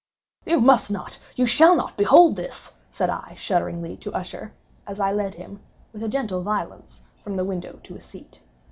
"You 0.47 0.59
must 0.61 0.89
not—you 0.89 1.45
shall 1.45 1.75
not 1.75 1.95
behold 1.95 2.35
this!" 2.35 2.71
said 2.89 3.11
I, 3.11 3.35
shudderingly, 3.35 3.97
to 3.97 4.11
Usher, 4.13 4.51
as 4.87 4.99
I 4.99 5.11
led 5.11 5.35
him, 5.35 5.61
with 5.93 6.01
a 6.01 6.09
gentle 6.09 6.41
violence, 6.41 7.03
from 7.23 7.35
the 7.37 7.45
window 7.45 7.79
to 7.83 7.95
a 7.97 7.99
seat. 7.99 8.41